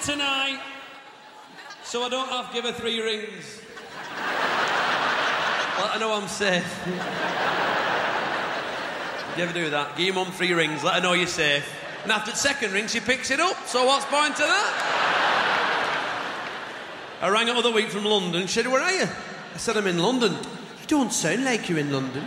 [0.00, 0.60] tonight,
[1.82, 3.60] so I don't have to give her three rings.
[5.94, 6.66] Her know I'm safe.
[9.36, 9.96] you ever do that?
[9.96, 11.72] Give your mum three rings, let her know you're safe.
[12.02, 13.68] And after the second ring, she picks it up.
[13.68, 14.90] So what's point to that?
[17.22, 18.48] I rang her other week from London.
[18.48, 19.04] She said, Where are you?
[19.04, 20.32] I said, I'm in London.
[20.32, 22.24] You don't sound like you're in London.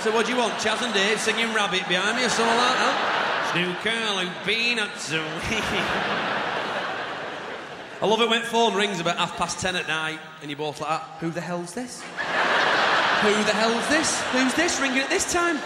[0.00, 0.60] So What do you want?
[0.60, 3.52] Chas and Dave singing Rabbit behind me or something like that?
[3.54, 6.34] Snooker, loop peanuts away.
[8.00, 10.80] I love it when phone rings about half past ten at night and you're both
[10.80, 12.00] like, Who the hell's this?
[12.00, 14.22] Who the hell's this?
[14.30, 15.56] Who's this ringing at this time?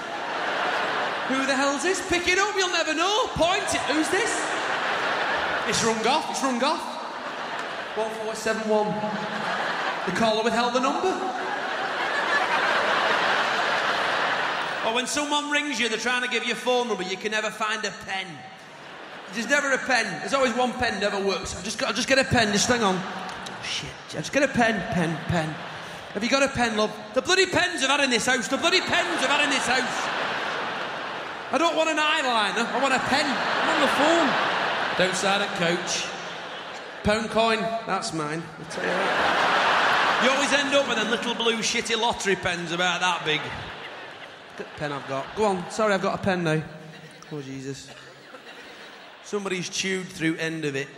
[1.28, 2.00] Who the hell's this?
[2.08, 3.26] Pick it up, you'll never know.
[3.34, 3.80] Point it.
[3.92, 4.32] Who's this?
[5.68, 6.80] It's rung off, it's rung off.
[7.96, 8.86] 1471.
[10.06, 11.12] The caller withheld the number.
[14.86, 17.30] Or when someone rings you, they're trying to give you a phone number, you can
[17.30, 18.26] never find a pen.
[19.32, 20.04] There's never a pen.
[20.20, 21.56] There's always one pen never works.
[21.56, 22.52] I've just got, I just get a pen.
[22.52, 22.96] Just hang on.
[22.96, 23.90] Oh, shit.
[24.10, 25.54] I just get a pen, pen, pen.
[26.14, 26.94] Have you got a pen, love?
[27.14, 28.48] The bloody pens I've had in this house.
[28.48, 30.22] The bloody pens I've had in this house.
[31.52, 32.66] I don't want an eyeliner.
[32.66, 33.24] I want a pen.
[33.26, 34.28] I'm on the phone.
[34.98, 36.04] Don't sign at coach.
[37.04, 37.60] Pound coin.
[37.86, 38.42] That's mine.
[38.58, 40.22] I'll tell you that.
[40.22, 43.40] You always end up with them little blue shitty lottery pens about that big.
[44.56, 45.26] The pen I've got.
[45.34, 45.70] Go on.
[45.70, 46.62] Sorry, I've got a pen now.
[47.32, 47.88] Oh, Jesus.
[49.32, 50.88] Somebody's chewed through end of it.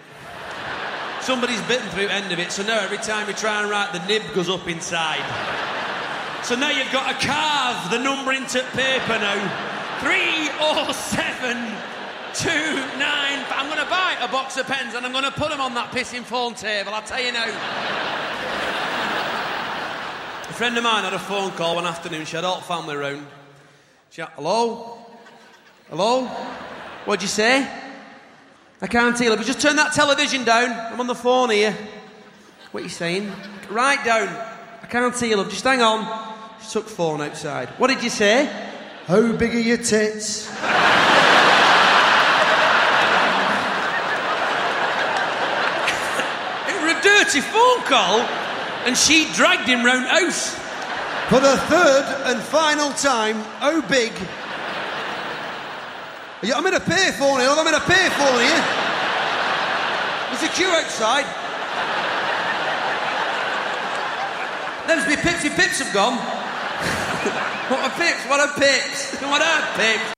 [1.20, 4.04] Somebody's bitten through end of it, so now every time you try and write, the
[4.08, 5.22] nib goes up inside.
[6.42, 9.38] So now you've got to carve the number into paper now.
[10.00, 11.76] Three or seven,
[12.34, 13.44] two, nine.
[13.50, 15.74] I'm going to buy a box of pens and I'm going to put them on
[15.74, 16.92] that pissing phone table.
[16.92, 17.46] I'll tell you now.
[20.50, 22.24] A friend of mine had a phone call one afternoon.
[22.24, 23.28] She had all family round.
[24.10, 24.98] She had, hello?
[25.88, 26.24] Hello?
[27.04, 27.82] What'd you say?
[28.84, 29.32] I can't hear.
[29.32, 31.74] If you just turn that television down, I'm on the phone here.
[32.70, 33.32] What are you saying?
[33.70, 34.28] Right down.
[34.82, 35.38] I can't hear.
[35.38, 35.48] Love.
[35.48, 36.04] Just hang on.
[36.60, 37.70] She took phone outside.
[37.78, 38.44] What did you say?
[39.06, 40.50] How big are your tits?
[46.69, 48.20] It was a dirty phone call,
[48.84, 50.50] and she dragged him round house.
[51.30, 54.12] For the third and final time, how big?
[56.53, 57.49] I'm in a payphone here.
[57.49, 58.65] I'm in a payphone here.
[60.28, 61.25] There's a queue outside.
[64.84, 66.19] Them's me pips, me pips have gone.
[67.72, 68.28] what are pips?
[68.28, 69.16] What are pips?
[69.25, 70.12] What are pips?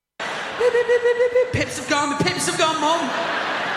[1.52, 3.06] Pips have gone, my pips have gone, mum.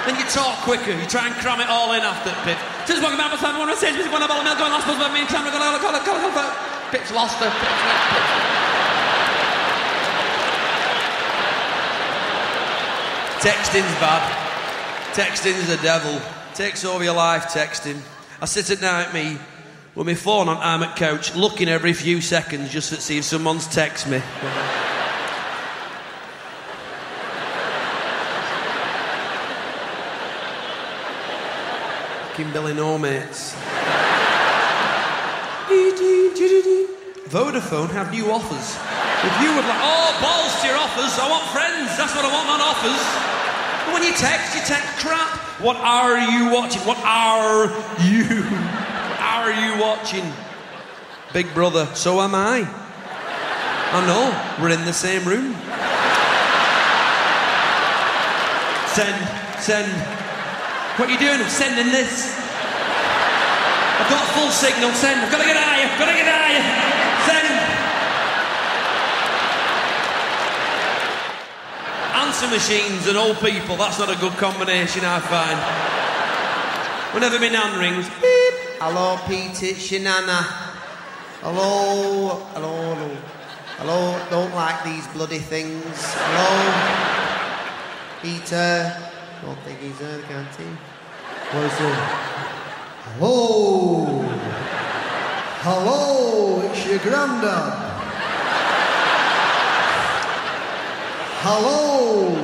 [0.08, 2.64] Then you talk quicker, you try and cram it all in after pips.
[2.90, 5.06] Just walking about, I'm one of the stage, one of the milk, going, last supposed
[5.06, 6.50] to be me, camera, going, it, call it.
[6.90, 8.69] Pips lost her, pips, pips, pips.
[13.40, 15.14] Texting's bad.
[15.14, 16.22] Texting's the devil.
[16.56, 18.02] Takes over your life, texting.
[18.42, 19.38] I sit at night, me,
[19.96, 23.24] with my phone on arm at couch, looking every few seconds just to see if
[23.24, 24.20] someone's text me.
[32.28, 33.56] Fucking Billy No mates.
[37.30, 38.74] Vodafone have new offers.
[39.22, 41.14] If you would like, oh, balls to your offers.
[41.22, 41.94] I want friends.
[41.96, 43.30] That's what I want, not offers.
[43.94, 45.38] When you text, you text crap.
[45.62, 46.82] What are you watching?
[46.90, 47.70] What are
[48.02, 48.42] you?
[48.42, 50.26] What are you watching?
[51.34, 51.86] Big brother.
[51.94, 52.66] So am I.
[52.66, 54.34] I know.
[54.62, 55.54] We're in the same room.
[58.94, 59.18] Send,
[59.62, 59.92] send.
[60.98, 61.42] What are you doing?
[61.42, 62.34] I'm sending this.
[64.00, 64.92] I've got full signal.
[64.98, 65.22] Send.
[65.22, 65.86] I've got to get higher.
[65.86, 66.64] I've got to get higher.
[67.28, 67.70] Send.
[72.42, 75.60] Answer machines and old people, that's not a good combination, I find.
[77.14, 78.54] Whenever my nan rings, beep.
[78.80, 80.44] Hello, Pete, it's your nana.
[81.44, 83.18] Hello, hello, hello.
[83.80, 85.84] Hello, don't like these bloody things.
[85.84, 86.48] Hello,
[88.22, 88.96] Peter.
[89.44, 90.64] Don't think he's there, can't he?
[90.64, 91.96] Is it?
[93.20, 94.24] Hello.
[95.60, 97.89] Hello, it's your granddad.
[101.42, 102.36] Hello.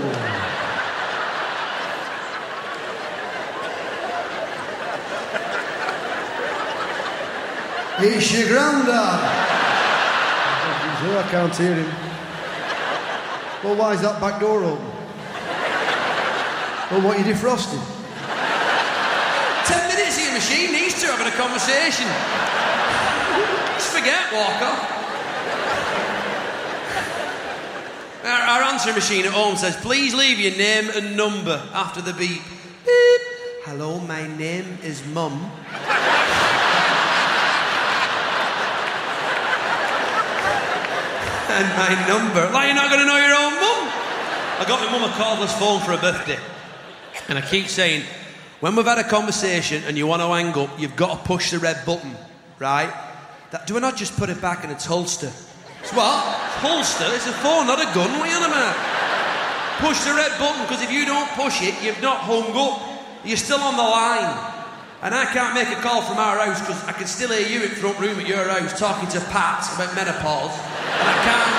[8.00, 8.96] It's your granddad.
[11.06, 11.92] I can't hear him.
[13.66, 14.86] Well, why is that back door open?
[16.90, 17.84] Well, what are you defrosting?
[19.68, 22.08] Ten minutes in your machine, these two having a conversation.
[23.76, 24.96] Just forget, walk off.
[28.26, 32.14] Our, our answering machine at home says, please leave your name and number after the
[32.14, 32.42] beep.
[32.84, 33.22] Beep.
[33.66, 35.34] Hello, my name is Mum.
[41.56, 42.50] and my number.
[42.52, 43.90] Like you're not going to know your own mum.
[44.58, 46.40] I got my mum a cordless phone for her birthday.
[47.30, 48.04] And I keep saying,
[48.60, 51.52] when we've had a conversation and you want to hang up, you've got to push
[51.52, 52.16] the red button,
[52.58, 52.92] right?
[53.52, 55.32] That, do I not just put it back in its holster?
[55.86, 56.18] It's what?
[56.66, 57.06] Holster?
[57.14, 58.10] It's a phone, not a gun.
[58.18, 58.74] What are you on about?
[59.86, 62.82] Push the red button, because if you don't push it, you've not hung up.
[63.24, 64.34] You're still on the line.
[65.04, 67.62] And I can't make a call from our house because I can still hear you
[67.70, 70.58] in front room at your house talking to Pat about menopause.
[70.58, 71.54] And I can't.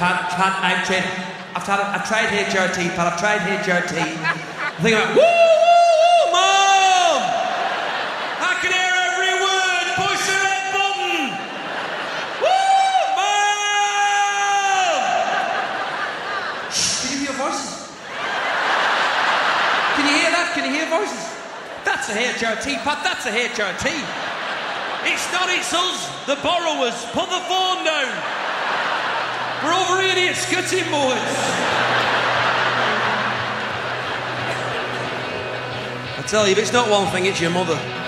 [0.00, 1.04] Pat, Pat, I've tried,
[1.52, 3.92] I've tried, I've tried HRT, Pat, I've tried HRT.
[4.00, 7.20] I think about, woo, woo, mom!
[8.40, 9.86] I can hear every word.
[9.94, 11.38] Push the red button.
[12.42, 12.50] Woo,
[13.14, 13.46] mom!
[16.72, 17.70] Shh, can you hear voices?
[19.94, 20.50] Can you hear that?
[20.54, 21.30] Can you hear voices?
[21.84, 22.08] That's
[22.62, 23.02] Pat.
[23.02, 23.86] That's a HRT.
[25.04, 26.94] It's not, it's us, the borrowers.
[27.10, 28.12] Put the phone down.
[29.64, 31.18] We're over here scutting, boys.
[36.18, 38.01] I tell you, if it's not one thing, it's your mother.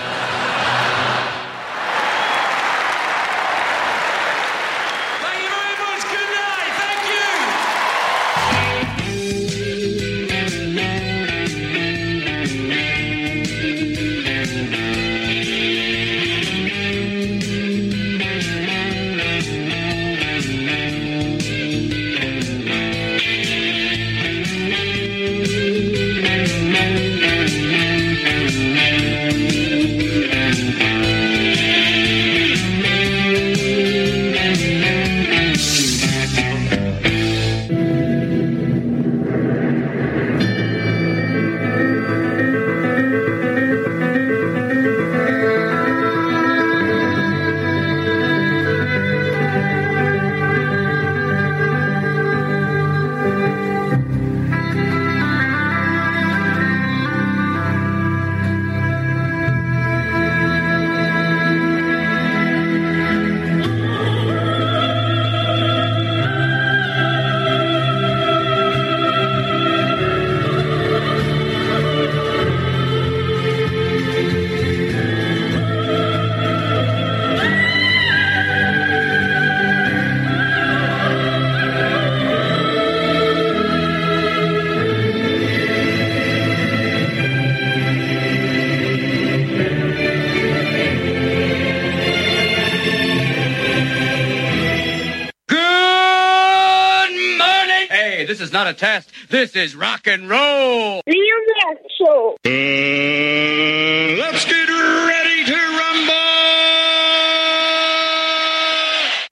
[98.55, 99.11] Not a test.
[99.29, 101.01] This is rock and roll.
[101.09, 102.37] Liam Rock Show.
[102.45, 106.13] let's get ready to rumble.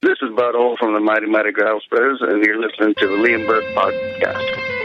[0.02, 3.14] This is Bud Hole from the Mighty Mighty Grouse Bears, and you're listening to the
[3.14, 4.83] Liam Bird Podcast.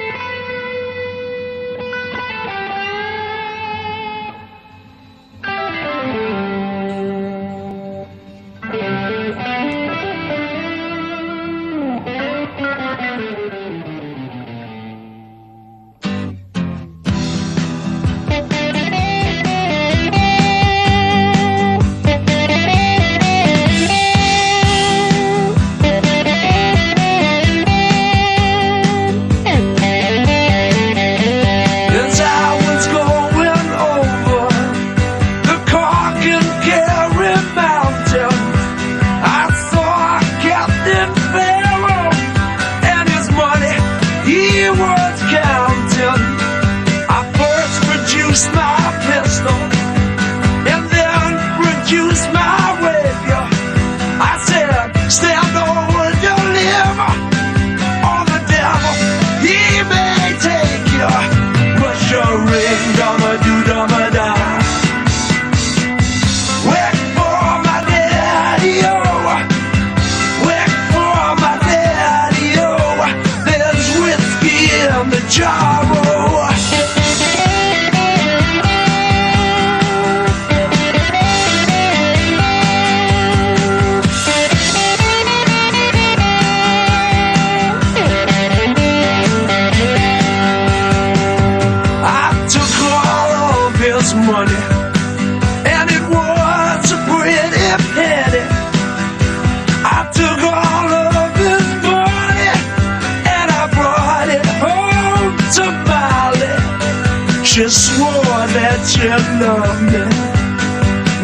[109.38, 110.02] You loved me.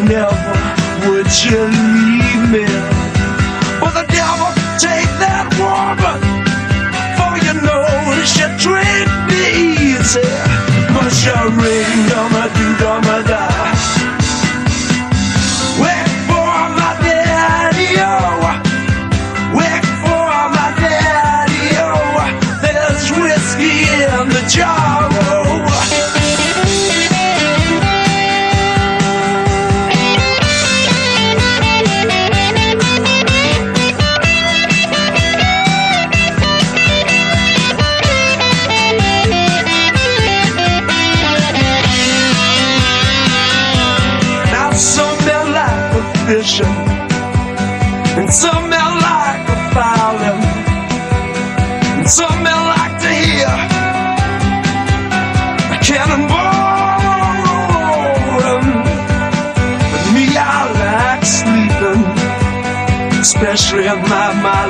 [0.07, 0.55] Never
[1.05, 2.65] would you leave me.
[3.81, 6.19] But the devil take that woman.
[7.17, 7.83] For you know
[8.23, 9.43] she treat me
[9.91, 10.27] easy.
[10.95, 11.99] But you ring,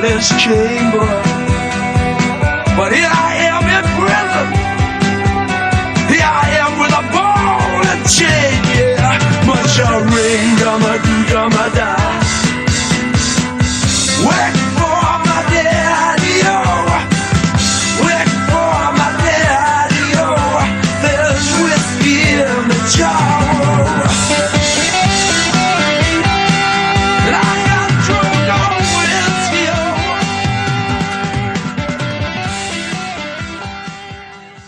[0.05, 1.07] mileage chamber.
[2.77, 3.34] But here I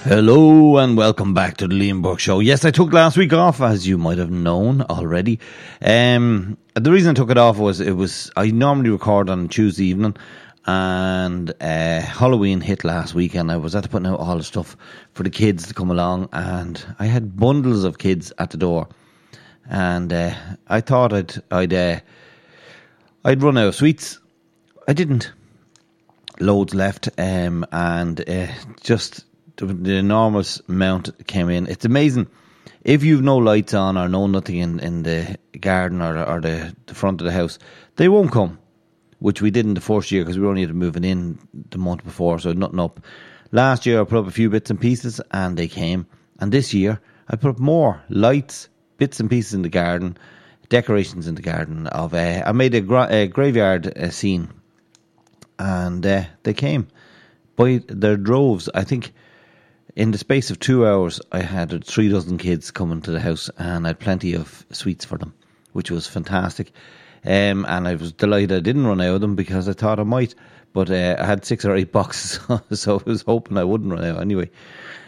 [0.07, 2.39] Hello and welcome back to the Liam Burke Show.
[2.39, 5.37] Yes, I took last week off, as you might have known already.
[5.81, 9.83] Um, the reason I took it off was it was I normally record on Tuesday
[9.87, 10.15] evening,
[10.65, 14.77] and uh, Halloween hit last week, and I was at putting out all the stuff
[15.11, 18.87] for the kids to come along, and I had bundles of kids at the door,
[19.69, 20.33] and uh,
[20.69, 21.99] I thought I'd I'd uh,
[23.25, 24.19] I'd run out of sweets.
[24.87, 25.33] I didn't
[26.39, 28.47] loads left, um, and uh,
[28.79, 29.25] just
[29.57, 31.67] the, the enormous amount came in.
[31.67, 32.27] It's amazing.
[32.83, 36.75] If you've no lights on or no nothing in, in the garden or, or the,
[36.85, 37.59] the front of the house,
[37.97, 38.59] they won't come,
[39.19, 41.37] which we did in the first year because we were only moving in
[41.71, 43.01] the month before, so nothing up.
[43.51, 46.05] Last year I put up a few bits and pieces and they came.
[46.39, 50.17] And this year I put up more lights, bits and pieces in the garden,
[50.69, 51.87] decorations in the garden.
[51.87, 54.49] Of uh, I made a, gra- a graveyard uh, scene
[55.59, 56.87] and uh, they came
[57.55, 58.69] by their droves.
[58.73, 59.13] I think
[59.97, 63.49] in the space of two hours, I had three dozen kids coming to the house,
[63.57, 65.33] and I had plenty of sweets for them,
[65.73, 66.71] which was fantastic.
[67.25, 70.03] Um, and I was delighted I didn't run out of them because I thought I
[70.03, 70.35] might,
[70.71, 72.39] but uh, I had six or eight boxes,
[72.79, 74.51] so I was hoping I wouldn't run out anyway.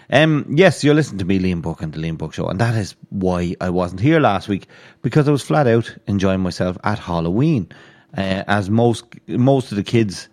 [0.10, 2.74] Um, yes, you're listening to me, Liam Book, and the Liam Book Show, and that
[2.74, 4.66] is why I wasn't here last week
[5.04, 7.72] because I was flat out enjoying myself at Halloween,
[8.18, 10.30] uh, as most most of the kids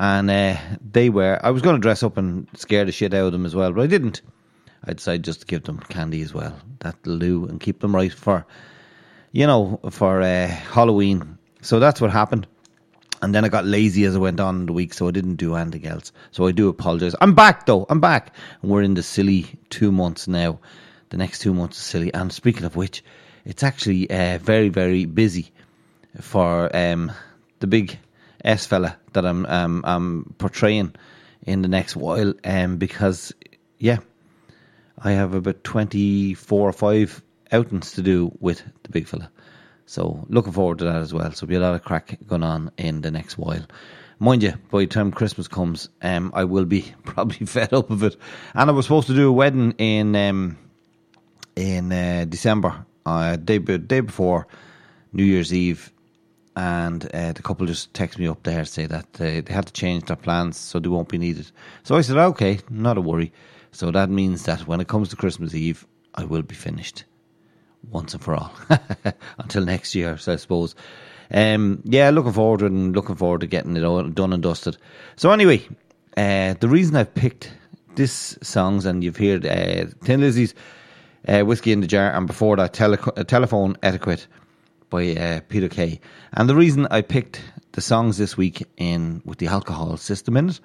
[0.00, 0.56] and uh,
[0.92, 1.38] they were.
[1.42, 3.70] I was going to dress up and scare the shit out of them as well,
[3.70, 4.22] but I didn't.
[4.82, 6.58] I decided just to give them candy as well.
[6.78, 8.46] That'll do, and keep them right for,
[9.30, 11.36] you know, for uh, Halloween.
[11.60, 12.46] So that's what happened.
[13.20, 15.36] And then I got lazy as I went on in the week, so I didn't
[15.36, 16.12] do anything else.
[16.30, 17.14] So I do apologise.
[17.20, 17.84] I'm back though.
[17.90, 20.60] I'm back, and we're in the silly two months now.
[21.10, 22.14] The next two months is silly.
[22.14, 23.04] And speaking of which,
[23.44, 25.52] it's actually uh, very, very busy
[26.22, 27.12] for um,
[27.58, 27.98] the big
[28.44, 30.94] S fella that I'm um, I'm portraying
[31.42, 33.32] in the next while, um, because
[33.78, 33.98] yeah,
[34.98, 39.30] I have about twenty four or five outings to do with the big fella.
[39.86, 41.32] So looking forward to that as well.
[41.32, 43.66] So be a lot of crack going on in the next while.
[44.20, 48.02] Mind you, by the time Christmas comes, um, I will be probably fed up of
[48.04, 48.16] it.
[48.54, 50.58] And I was supposed to do a wedding in um,
[51.56, 54.46] in uh, December, uh, day day before
[55.12, 55.92] New Year's Eve,
[56.56, 59.72] and uh, the couple just text me up there say that they, they had to
[59.72, 61.50] change their plans, so they won't be needed.
[61.84, 63.32] So I said, okay, not a worry.
[63.72, 67.04] So that means that when it comes to Christmas Eve, I will be finished
[67.90, 68.52] once and for all
[69.38, 70.16] until next year.
[70.16, 70.74] So I suppose.
[71.32, 74.76] Um, yeah, looking forward and looking forward to getting it all done and dusted.
[75.14, 75.62] So anyway,
[76.16, 77.52] uh, the reason I've picked
[77.94, 80.54] this songs and you've heard uh, Thin Lizzy's
[81.28, 84.26] uh, Whiskey in the Jar and before that tele- Telephone Etiquette
[84.90, 86.00] by uh, Peter Kay.
[86.32, 87.40] And the reason I picked
[87.72, 90.60] the songs this week in with the alcohol system in it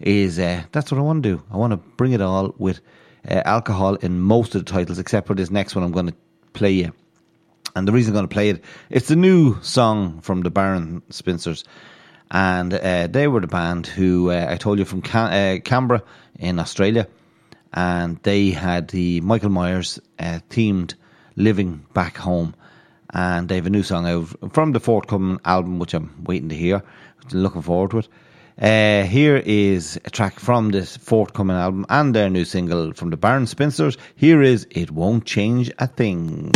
[0.00, 1.42] is uh, that's what I want to do.
[1.50, 2.80] I want to bring it all with
[3.28, 6.16] uh, alcohol in most of the titles, except for this next one I'm going to
[6.52, 6.92] play you.
[7.76, 11.02] And the reason I'm going to play it, it's a new song from the Barren
[11.10, 11.64] Spinsters.
[12.30, 16.02] And uh, they were the band who uh, I told you from Cam- uh, Canberra
[16.38, 17.06] in Australia.
[17.72, 20.94] and they had the Michael Myers themed
[21.36, 22.54] "Living Back Home,"
[23.12, 26.54] and they have a new song out from the forthcoming album, which I'm waiting to
[26.54, 26.82] hear.
[27.32, 28.08] Looking forward to it.
[28.60, 33.16] Uh, here is a track from this forthcoming album and their new single from the
[33.16, 33.96] Barren Spinsters.
[34.16, 36.52] Here is "It Won't Change a Thing."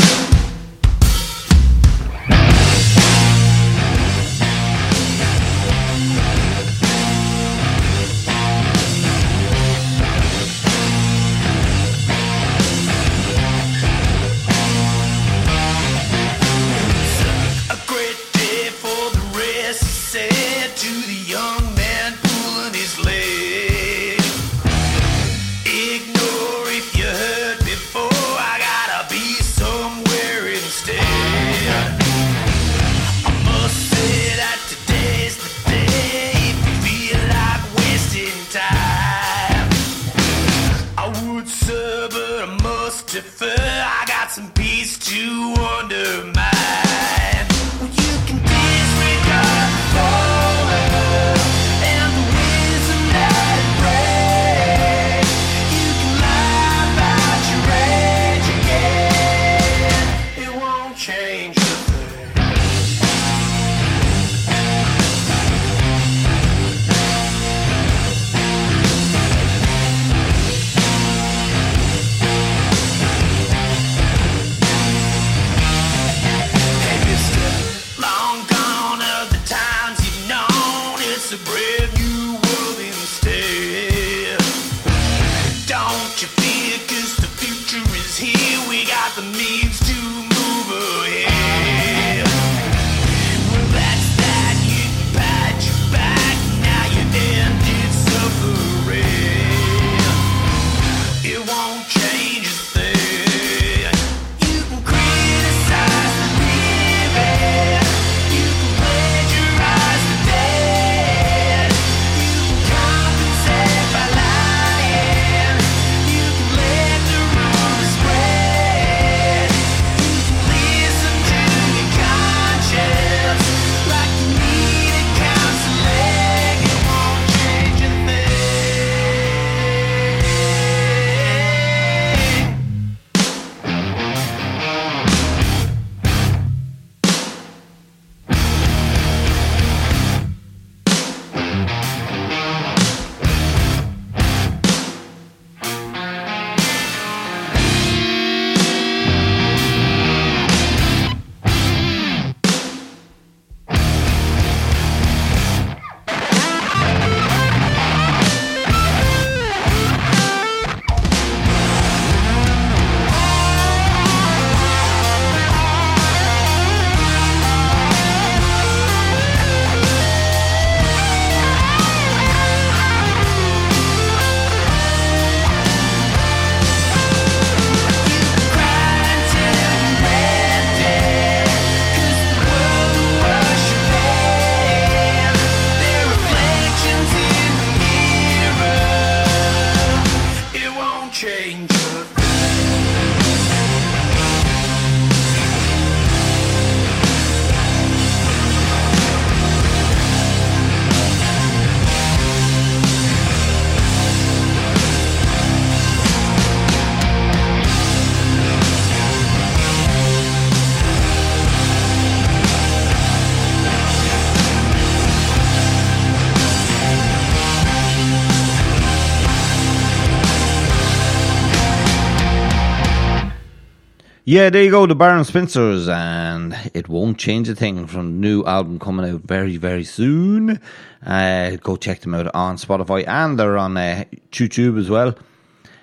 [224.33, 228.19] Yeah, there you go, the Barren Spinsters, and it won't change a thing from the
[228.19, 230.59] new album coming out very, very soon.
[231.05, 235.15] Uh, go check them out on Spotify, and they're on uh, YouTube as well.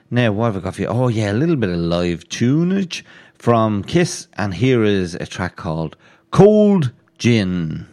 [0.10, 0.88] Now, what have I got for you?
[0.88, 3.04] Oh, yeah, a little bit of live tunage
[3.36, 5.96] from Kiss, and here is a track called
[6.32, 7.86] Cold Gin.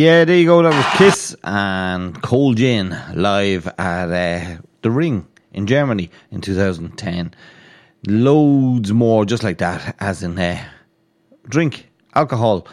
[0.00, 0.62] Yeah, there you go.
[0.62, 7.34] That was Kiss and Cold Gin live at uh, the Ring in Germany in 2010.
[8.06, 10.64] Loads more just like that, as in uh,
[11.46, 12.66] drink, alcohol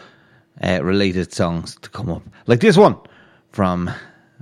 [0.62, 2.22] uh, related songs to come up.
[2.46, 2.96] Like this one
[3.52, 3.90] from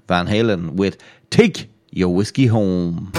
[0.06, 0.96] Van Halen with
[1.30, 3.10] Take Your Whiskey Home.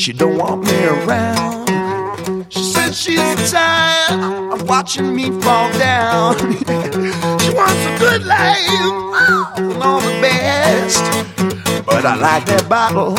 [0.00, 2.46] She don't want me around.
[2.48, 6.38] She says she's tired of watching me fall down.
[7.40, 8.56] she wants a good life,
[9.58, 11.04] and all the best.
[11.84, 13.12] But I like that bottle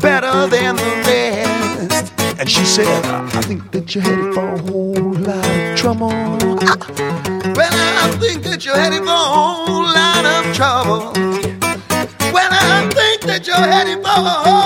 [0.00, 2.12] better than the rest.
[2.38, 6.12] And she said, I think that you're headed for a whole lot of trouble.
[7.56, 11.12] Well, I think that you're headed for a whole lot of trouble.
[12.32, 14.57] Well, I think that you're headed for a whole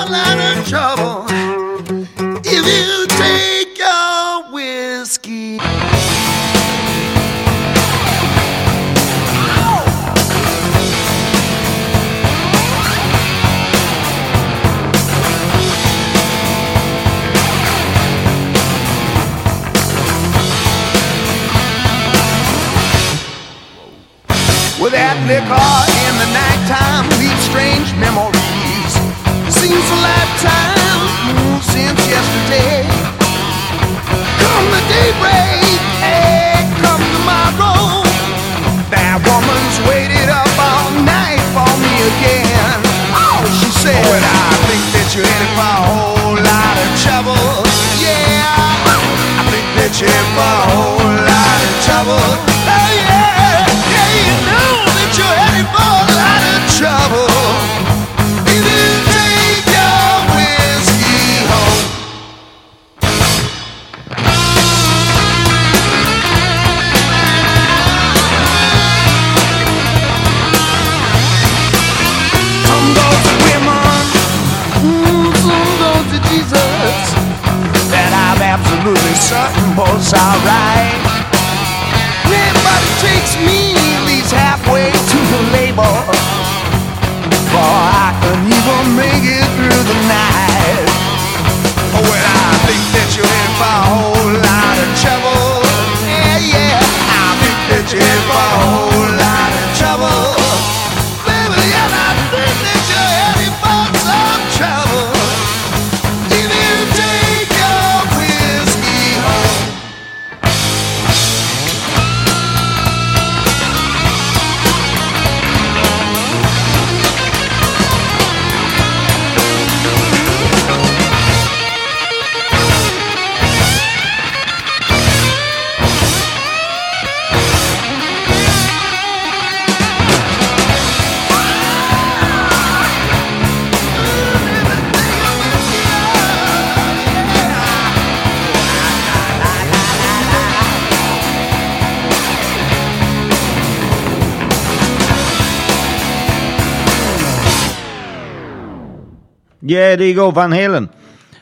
[149.72, 150.92] Yeah, there you go, Van Halen.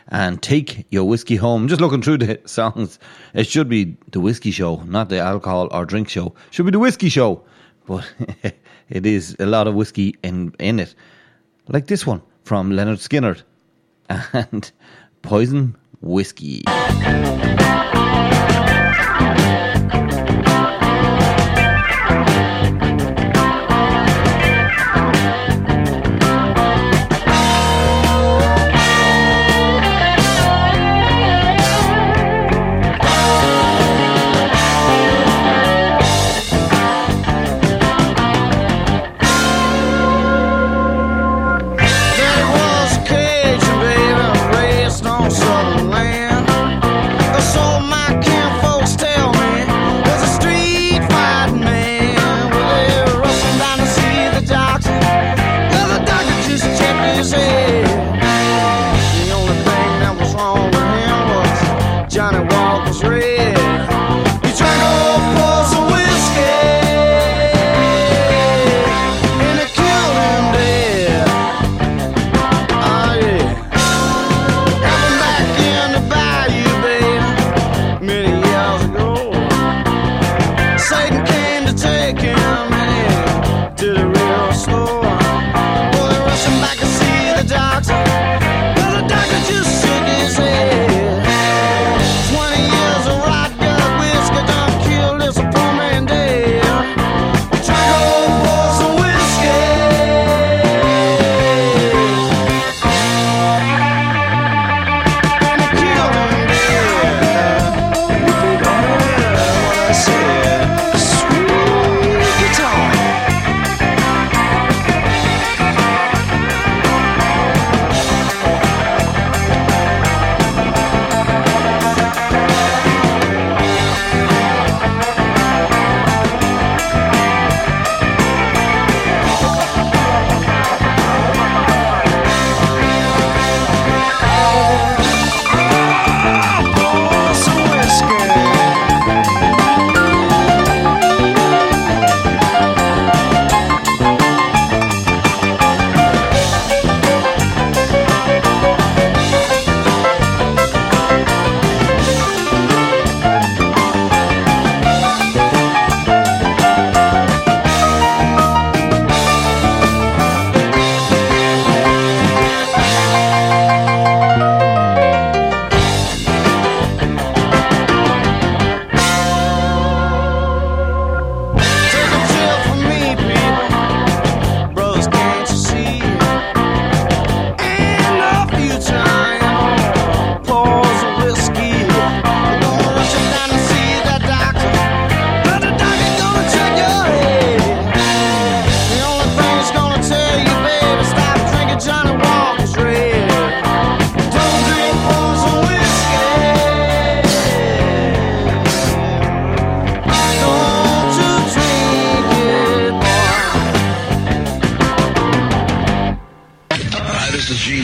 [0.06, 1.66] And take your whiskey home.
[1.66, 3.00] Just looking through the songs,
[3.34, 6.32] it should be the whiskey show, not the alcohol or drink show.
[6.52, 7.42] Should be the whiskey show,
[7.86, 8.08] but
[8.88, 10.94] it is a lot of whiskey in in it,
[11.66, 13.42] like this one from Lynyrd Skynyrd
[14.32, 14.70] and
[15.22, 16.62] Poison Whiskey.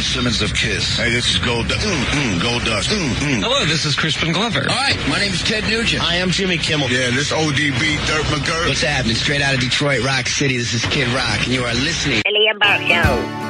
[0.06, 0.96] Simmons of Kiss.
[0.96, 1.66] Hey, this is Gold.
[1.66, 2.90] Mm, mm, Gold Dust.
[2.90, 3.42] Mm, mm.
[3.42, 4.60] Hello, this is Crispin Glover.
[4.60, 6.02] All right, my name is Ted Nugent.
[6.02, 6.88] I am Jimmy Kimmel.
[6.88, 8.68] Yeah, this ODB Dirt McGirt.
[8.68, 9.16] What's happening?
[9.16, 10.56] Straight out of Detroit, Rock City.
[10.56, 12.22] This is Kid Rock, and you are listening.
[12.24, 13.45] The Liam Burke Show.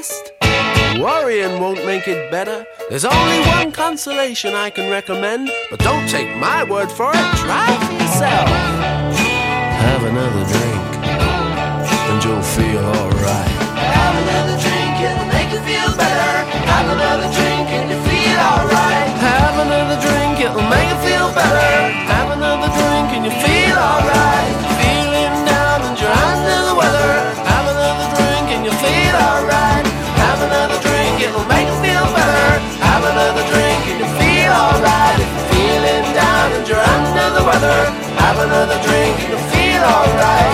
[0.00, 0.32] Depressed.
[0.98, 2.66] Worrying won't make it better.
[2.88, 7.26] There's only one consolation I can recommend, but don't take my word for it.
[7.36, 8.48] Try it for yourself.
[9.84, 10.84] Have another drink,
[12.10, 13.54] and you'll feel alright.
[13.96, 16.32] Have another drink, it'll make you feel better.
[16.72, 19.10] Have another drink, and you feel alright.
[19.28, 21.70] Have another drink, it'll make you feel better.
[22.12, 24.19] Have another drink, and you feel alright.
[38.70, 40.52] Another drink, and you feel alright.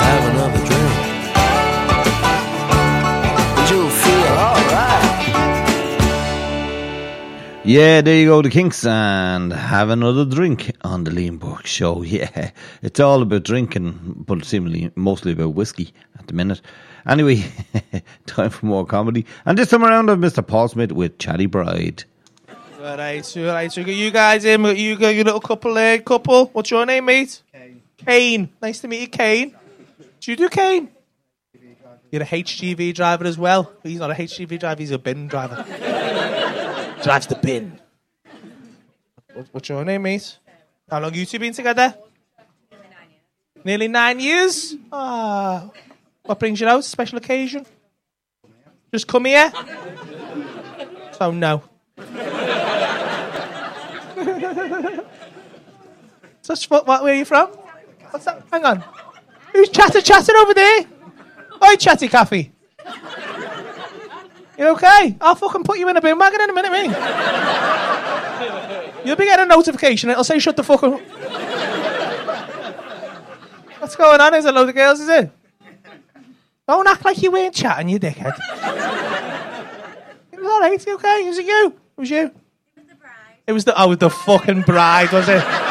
[0.00, 0.94] Have another drink.
[3.58, 5.04] And you'll feel alright.
[7.66, 12.02] Yeah, there you go, the Kinks, and have another drink on the Liam Burke show.
[12.14, 12.50] Yeah,
[12.82, 16.60] it's all about drinking, but seemingly mostly about whiskey at the minute.
[17.06, 17.44] Anyway,
[18.26, 19.26] time for more comedy.
[19.44, 20.46] And this time around, I've Mr.
[20.46, 22.04] Paul Smith with Chatty Bride.
[22.84, 25.72] Alright, alright, so we got you guys in, we got you got your little couple
[25.72, 26.48] there, couple.
[26.48, 27.40] What's your name, mate?
[27.50, 27.82] Kane.
[27.96, 28.48] Kane.
[28.60, 29.56] Nice to meet you, Kane.
[30.20, 30.90] Do you do Kane?
[32.10, 33.72] You're a HGV driver as well.
[33.82, 35.64] He's not a HGV driver, he's a bin driver.
[37.02, 37.80] Drives the bin.
[39.32, 40.38] What, what's your name, mate?
[40.90, 41.94] How long you two been together?
[43.64, 44.76] Nearly nine years.
[44.92, 45.70] Ah,
[46.22, 46.84] what brings you out?
[46.84, 47.64] Special occasion?
[48.92, 49.50] Just come here.
[51.16, 51.62] So no.
[56.44, 56.86] So what?
[56.86, 57.48] Where are you from?
[58.10, 58.42] What's that?
[58.52, 58.84] Hang on.
[59.54, 60.80] Who's chatter chatting over there?
[61.64, 62.50] Oi, chatty Caffey.
[64.58, 65.16] You okay?
[65.22, 66.90] I'll fucking put you in a bin wagon in a minute, mate.
[69.06, 70.10] You'll be getting a notification.
[70.10, 71.00] It'll say shut the fuck up.
[73.80, 74.34] What's going on?
[74.34, 75.30] Is a load of girls, is it?
[76.68, 78.38] Don't act like you weren't chatting, you dickhead.
[80.30, 81.26] it was alright, you okay?
[81.26, 81.74] Was it you?
[81.96, 82.24] Was you?
[82.26, 82.32] It
[82.76, 82.98] was the you?
[83.46, 85.63] It was the oh the fucking bride, was it?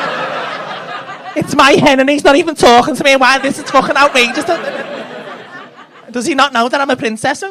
[1.36, 3.16] It's my hen and he's not even talking to me.
[3.16, 4.46] Why this is fucking outrageous.
[6.12, 7.44] Does he not know that I'm a princess?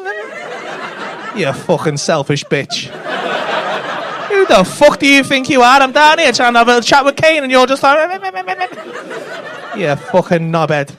[1.35, 2.89] You fucking selfish bitch.
[4.29, 5.81] Who the fuck do you think you are?
[5.81, 8.21] I'm down here trying to have a chat with Kane and you're just like
[9.75, 10.91] You fucking knobhead.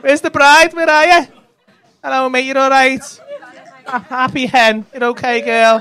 [0.00, 0.74] Where's the bride?
[0.74, 1.26] Where are you?
[2.02, 3.20] Hello mate, you're alright?
[3.86, 4.84] Happy hen.
[4.92, 5.80] You're okay, girl.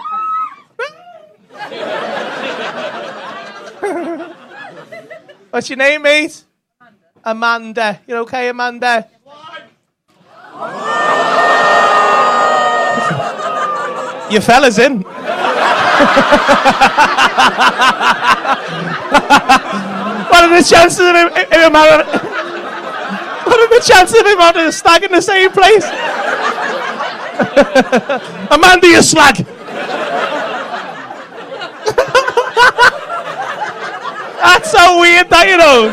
[5.58, 6.43] What's your name, mate?
[7.24, 7.99] Amanda.
[8.05, 9.10] You're okay, Amanda?
[14.30, 15.01] Your fella's in.
[15.01, 15.16] what
[20.43, 22.05] are the chances of him, him having...
[23.47, 25.86] What are the chances of him having a stag in the same place?
[28.51, 29.43] Amanda, you slag.
[34.48, 35.91] That's so weird, that you know.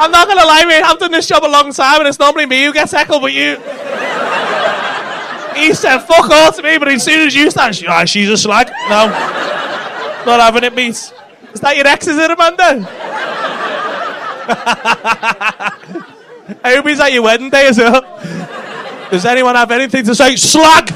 [0.00, 0.82] I'm not gonna lie, mate.
[0.82, 3.32] I've done this job a long time, and it's normally me who gets heckled, but
[3.34, 3.56] you.
[5.54, 8.30] He said "fuck all" to me, but as soon as you start, she, ah, she's
[8.30, 8.68] a slag.
[8.88, 9.08] No,
[10.26, 11.12] not having it, mate.
[11.52, 12.06] Is that your ex?
[12.06, 12.88] Is it, Amanda?
[16.64, 18.00] I hope he's at your wedding day as well.
[19.10, 20.36] Does anyone have anything to say?
[20.36, 20.90] Slag!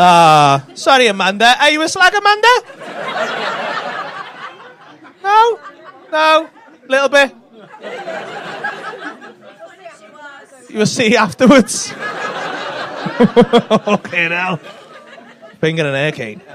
[0.00, 1.56] Ah, sorry, Amanda.
[1.58, 2.48] Are you a slag, Amanda?
[5.24, 5.58] No?
[6.12, 6.48] No?
[6.86, 7.34] Little bit?
[10.70, 11.92] You will see afterwards.
[13.88, 14.60] okay, now.
[15.60, 16.40] Finger and an air cane.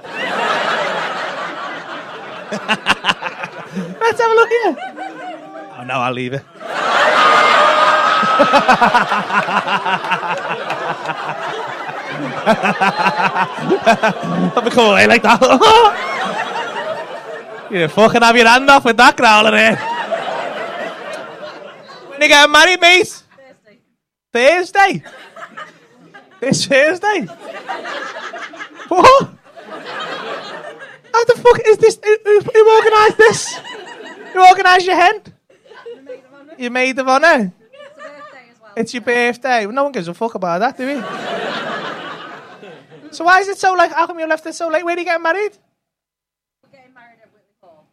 [4.00, 4.78] Let's have a look here.
[5.80, 6.46] Oh, no, I'll leave it.
[14.56, 15.42] Let me come away like that.
[17.72, 19.76] you fucking have your hand off with that growler there.
[22.10, 23.24] When you getting married, mate?
[24.32, 25.04] Thursday.
[26.40, 27.22] This Thursday.
[28.90, 29.30] What?
[31.14, 32.00] How the fuck is this?
[32.04, 33.56] Who, who, who organised this?
[34.34, 35.22] Who organised your hen?
[36.58, 37.54] Your maid of honour?
[38.76, 39.66] It's your birthday.
[39.66, 40.94] Well, no one gives a fuck about that, do we?
[43.16, 43.92] So why is it so like?
[43.92, 44.84] How come you left it so late?
[44.84, 45.58] Where are you getting married?
[46.64, 47.20] We're getting married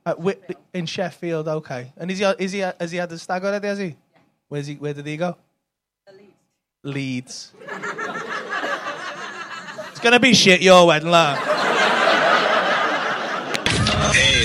[0.06, 1.92] at Whitley, in Sheffield, okay.
[1.96, 3.68] And is he is he has he had the stag already?
[3.68, 3.96] Has he?
[4.48, 4.74] Where's he?
[4.74, 5.36] Where did he go?
[6.82, 7.52] Leeds.
[9.90, 11.59] it's gonna be shit your wedding, lad.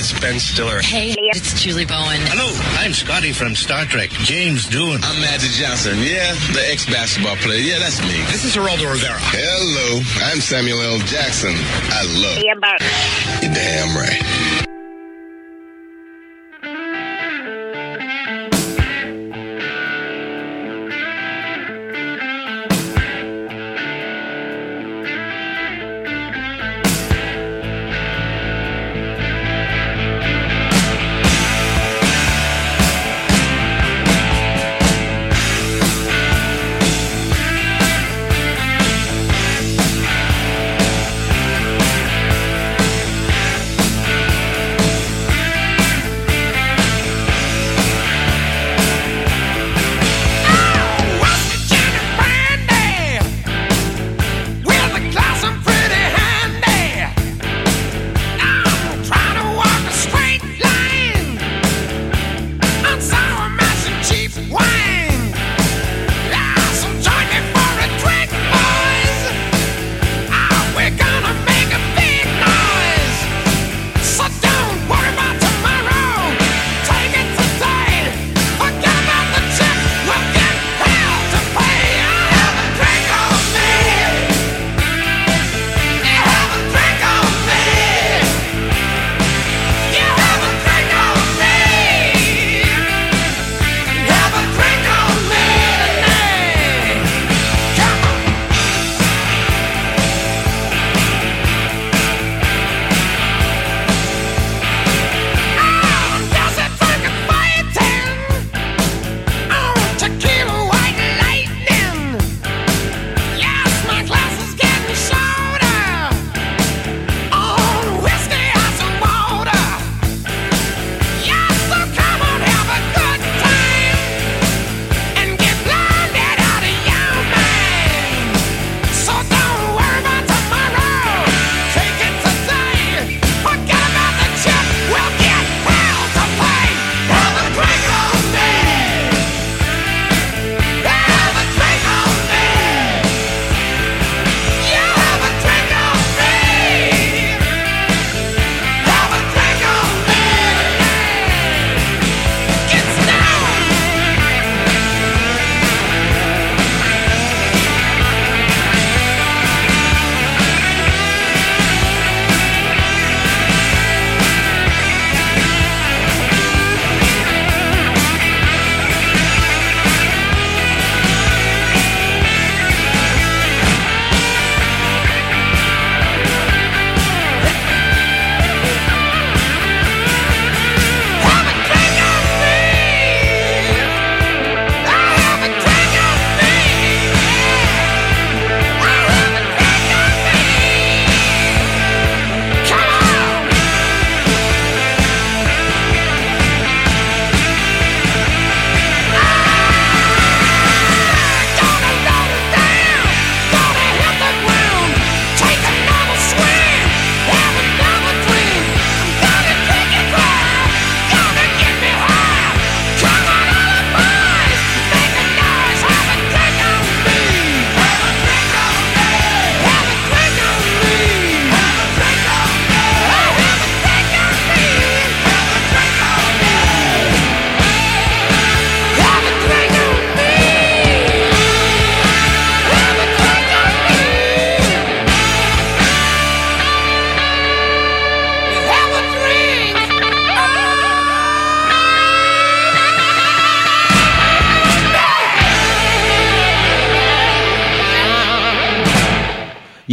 [0.06, 0.82] Hey, it's Ben Stiller.
[0.82, 2.22] Hey, it's Julie Bowen.
[2.30, 4.12] Hello, I'm Scotty from Star Trek.
[4.12, 5.02] James Doohan.
[5.04, 5.98] I'm Magic Johnson.
[5.98, 7.58] Yeah, the ex-basketball player.
[7.58, 8.22] Yeah, that's me.
[8.30, 9.18] This is Geraldo Rivera.
[9.18, 11.00] Hello, I'm Samuel L.
[11.00, 11.56] Jackson.
[11.90, 13.50] I love you.
[13.50, 14.55] damn right.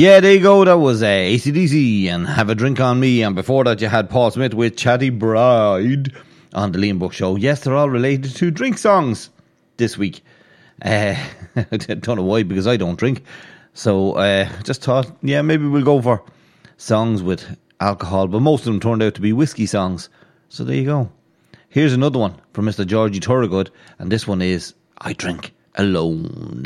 [0.03, 0.65] Yeah, there you go.
[0.65, 3.23] That was uh, ACDC and Have a Drink on Me.
[3.23, 6.13] And before that, you had Paul Smith with Chatty Bride
[6.53, 7.37] on the Liam Burke Show.
[7.37, 9.31] Yes, they're all related to drink songs
[9.77, 10.25] this week.
[10.85, 11.15] Uh,
[11.57, 13.23] I don't know why, because I don't drink.
[13.75, 16.25] So uh, just thought, yeah, maybe we'll go for
[16.79, 18.27] songs with alcohol.
[18.27, 20.09] But most of them turned out to be whiskey songs.
[20.49, 21.13] So there you go.
[21.69, 22.85] Here's another one from Mr.
[22.85, 23.71] Georgie Thorogood.
[24.01, 26.65] And this one is I Drink Alone.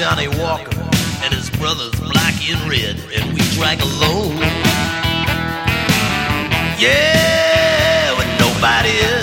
[0.00, 0.80] Johnnie Walker
[1.22, 4.38] and his brothers Black and Red, and we drank alone.
[6.78, 9.19] Yeah, with nobody else.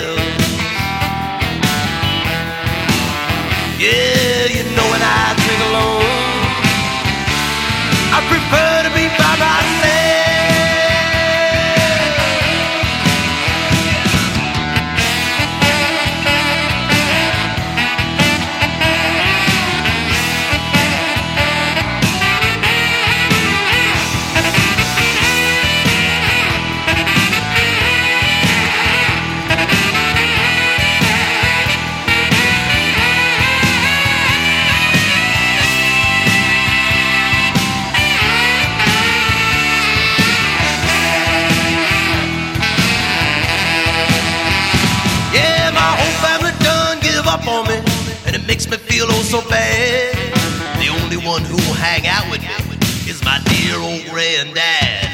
[51.38, 55.07] One who'll hang out with me is my dear old granddad,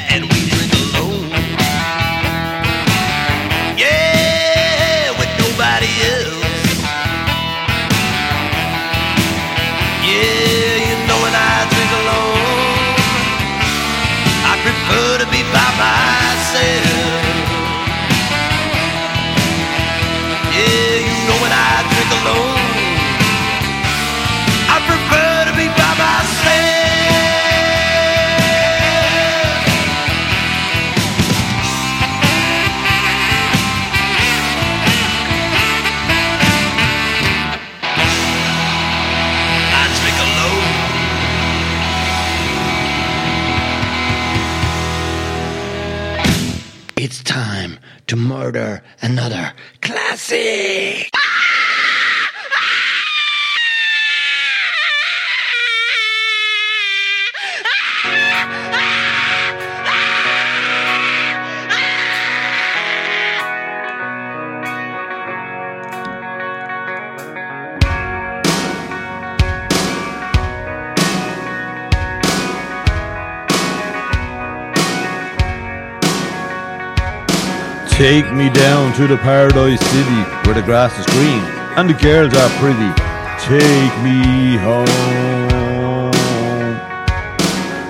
[78.04, 81.40] Take me down to the paradise city where the grass is green
[81.78, 82.92] and the girls are pretty.
[83.40, 86.12] Take me home.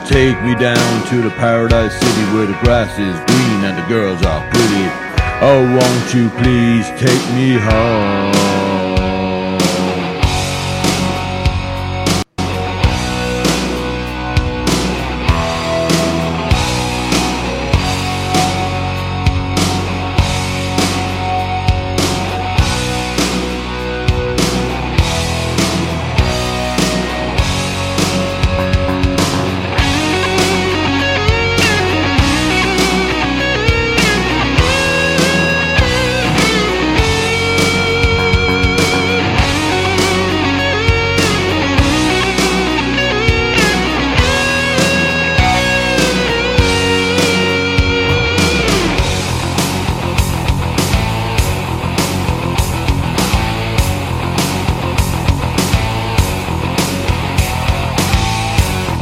[0.06, 4.22] Take me down to the paradise city where the grass is green and the girls
[4.22, 4.86] are pretty.
[5.42, 8.43] Oh, won't you please take me home?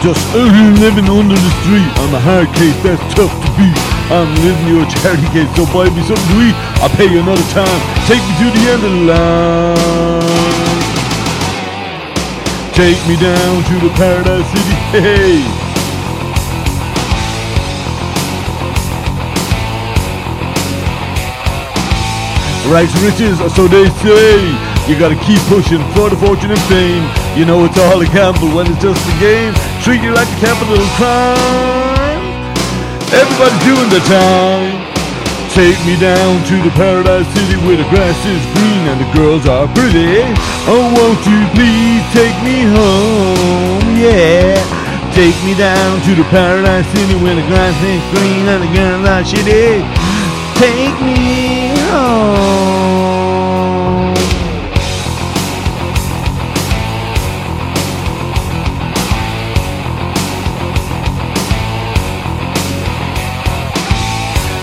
[0.03, 1.87] Just early living under the street.
[2.03, 3.79] I'm a hard case, that's tough to beat.
[4.11, 6.59] I'm living your charity case, so buy me something to eat.
[6.83, 7.71] I'll pay you another time.
[8.11, 10.83] Take me to the end of the line.
[12.75, 14.75] Take me down to the paradise city.
[14.91, 15.39] Hey.
[22.67, 24.51] Rags riches, so they say.
[24.91, 27.07] You gotta keep pushing for the fortune and fame.
[27.39, 29.55] You know it's all a gamble when it's just a game.
[29.83, 32.23] Treat you like a capital crime.
[33.11, 34.79] Everybody's doing the time.
[35.51, 39.45] Take me down to the paradise city where the grass is green and the girls
[39.49, 40.23] are pretty.
[40.71, 43.99] Oh, won't you please take me home?
[43.99, 44.55] Yeah.
[45.19, 49.09] Take me down to the paradise city where the grass is green and the girls
[49.09, 49.83] are shitty.
[50.63, 52.92] Take me home.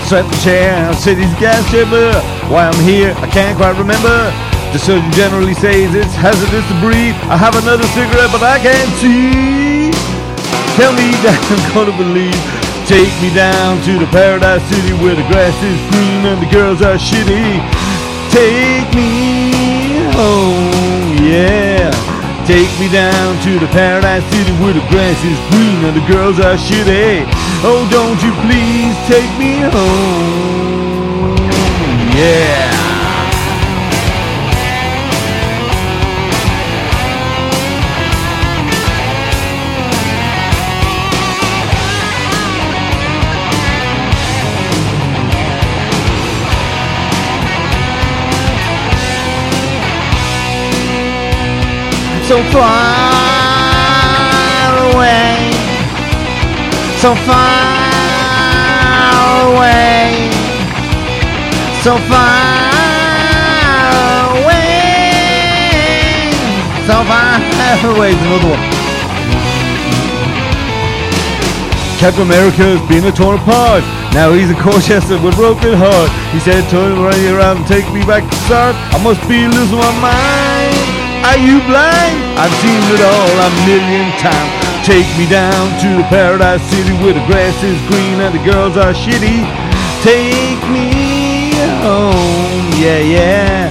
[0.09, 2.09] The chair, city's gas chamber.
[2.49, 4.33] Why I'm here, I can't quite remember.
[4.73, 7.13] The surgeon generally says it's hazardous to breathe.
[7.29, 9.93] I have another cigarette, but I can't see.
[10.81, 12.33] Tell me that I'm gonna believe.
[12.89, 16.81] Take me down to the paradise city where the grass is green and the girls
[16.81, 17.61] are shitty.
[18.33, 21.93] Take me home, yeah.
[22.49, 26.41] Take me down to the paradise city where the grass is green and the girls
[26.41, 27.29] are shitty.
[27.61, 31.35] Oh, don't you please take me home,
[32.15, 32.69] yeah.
[52.29, 53.08] so far
[56.99, 57.47] so far
[59.47, 60.27] away,
[61.79, 62.75] so far
[64.43, 64.67] away,
[66.83, 67.39] so far
[67.95, 68.11] away.
[68.11, 68.59] There's another one.
[71.99, 73.83] Captain America has been torn apart.
[74.13, 76.11] Now he's in Colchester with broken heart.
[76.33, 78.75] He said, turn right around and take me back to start.
[78.91, 80.75] I must be losing my mind.
[81.23, 82.19] Are you blind?
[82.35, 84.58] I've seen it all a million times.
[84.89, 88.73] Take me down to the paradise city where the grass is green and the girls
[88.75, 89.45] are shitty.
[90.01, 91.53] Take me
[91.85, 93.69] home, yeah, yeah.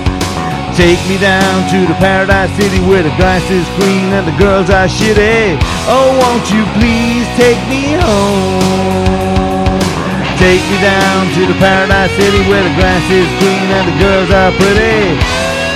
[0.78, 4.70] Take me down to the paradise city where the grass is green and the girls
[4.70, 5.58] are shitty.
[5.90, 9.74] Oh, won't you please take me home?
[10.38, 14.30] Take me down to the paradise city where the grass is green and the girls
[14.30, 15.18] are pretty.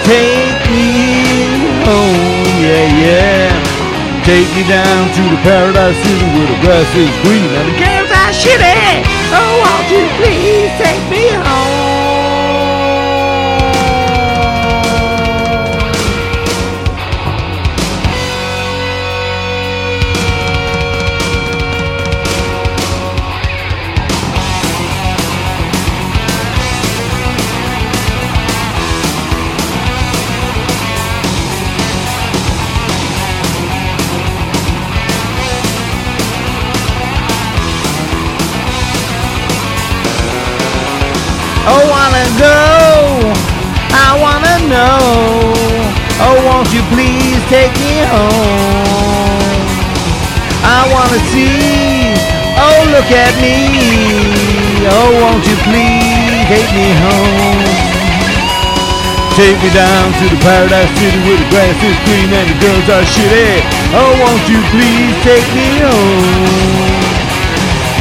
[0.07, 3.72] Take me home, yeah, yeah.
[4.25, 8.11] Take me down to the paradise city where the grass is green and the girls
[8.15, 9.03] are shitty.
[9.35, 11.62] Oh, won't you please take me home?
[41.65, 42.59] Oh, wanna go,
[43.95, 44.99] I wanna know.
[46.19, 49.63] Oh, won't you please take me home?
[50.67, 52.19] I wanna see,
[52.59, 53.71] oh, look at me.
[54.91, 57.63] Oh, won't you please take me home.
[59.39, 62.87] Take me down to the paradise city where the grass is green and the girls
[62.91, 63.63] are shitty.
[63.95, 66.82] Oh, won't you please take me home?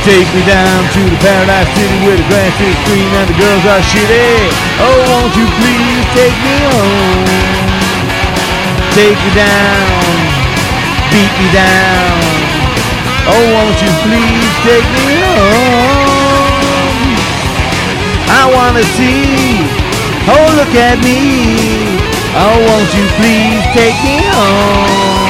[0.02, 3.66] Take me down to the paradise city where the grass is green and the girls
[3.70, 4.50] are shitty.
[4.82, 7.30] Oh, won't you please take me home?
[8.98, 10.18] Take me down,
[11.14, 12.18] beat me down.
[13.30, 16.82] Oh, won't you please take me home?
[18.26, 19.62] I wanna see.
[20.26, 22.02] Oh, look at me.
[22.34, 25.21] Oh, won't you please take me home?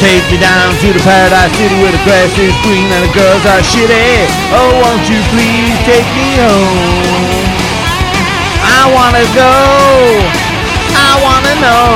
[0.00, 3.44] Take me down to the paradise city where the grass is green and the girls
[3.44, 4.24] are shitty.
[4.48, 7.36] Oh, won't you please take me home?
[8.64, 9.52] I wanna go.
[10.96, 11.92] I wanna know.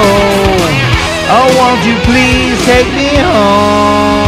[1.32, 4.23] Oh, won't you please take me home?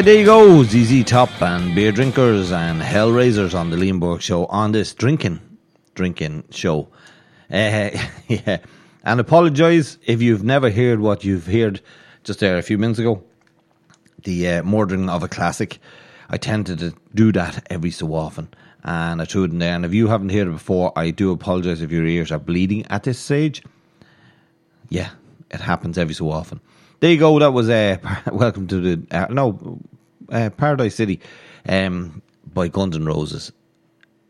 [0.00, 0.62] There you go.
[0.64, 5.38] ZZ Top and Beer Drinkers and Hellraisers on the Liam Burke show on this drinking,
[5.94, 6.88] drinking show.
[7.50, 7.90] Uh,
[8.28, 8.58] yeah.
[9.04, 11.82] And apologise if you've never heard what you've heard
[12.24, 13.22] just there a few minutes ago.
[14.24, 15.78] the uh, murdering of a classic.
[16.30, 18.48] I tend to do that every so often,
[18.82, 19.74] and I threw it in there.
[19.74, 22.86] And if you haven't heard it before, I do apologise if your ears are bleeding
[22.88, 23.62] at this stage.
[24.88, 25.10] Yeah,
[25.50, 26.60] it happens every so often.
[27.02, 27.36] There you go.
[27.40, 27.96] That was uh,
[28.32, 29.80] welcome to the uh, no
[30.30, 31.18] uh, Paradise City
[31.68, 32.22] um,
[32.54, 33.50] by Guns N' Roses,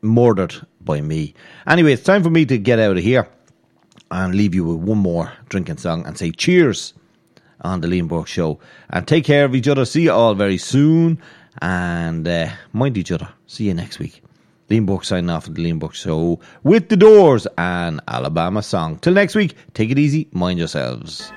[0.00, 1.34] murdered by me.
[1.66, 3.28] Anyway, it's time for me to get out of here
[4.10, 6.94] and leave you with one more drinking song and say cheers
[7.60, 8.58] on the Burke Show.
[8.88, 9.84] And take care of each other.
[9.84, 11.20] See you all very soon.
[11.60, 13.28] And uh, mind each other.
[13.48, 14.22] See you next week.
[14.68, 18.96] Burke signing off the Burke Show with the Doors and Alabama song.
[19.00, 20.26] Till next week, take it easy.
[20.32, 21.30] Mind yourselves.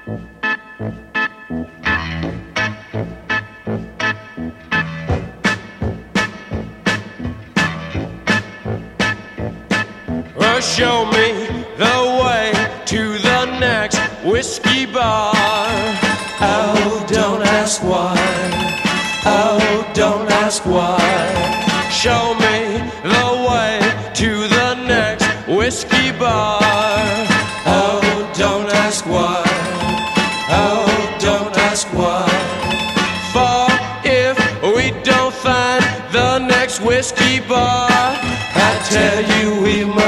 [10.76, 11.32] Show me
[11.78, 12.51] the way
[12.86, 15.32] to the next whiskey bar.
[16.41, 18.17] Oh, don't ask why.
[19.26, 20.99] Oh, don't ask why.
[21.89, 22.57] Show me
[23.03, 23.80] the way
[24.15, 26.64] to the next whiskey bar.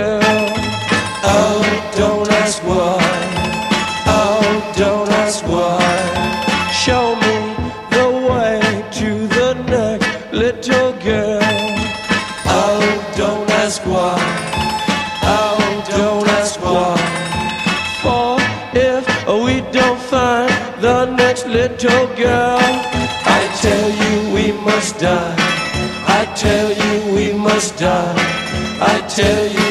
[0.00, 1.60] Oh,
[1.96, 2.98] don't ask why.
[4.06, 5.78] Oh, don't ask why.
[6.72, 7.36] Show me
[7.96, 8.60] the way
[9.00, 11.40] to the next little girl.
[12.46, 14.18] Oh, don't ask why.
[15.36, 15.58] Oh,
[15.90, 16.96] don't ask why.
[18.02, 18.36] For
[18.74, 19.04] if
[19.44, 22.58] we don't find the next little girl,
[23.38, 25.34] I tell you we must die.
[26.18, 28.14] I tell you we must die.
[28.80, 29.67] I tell you,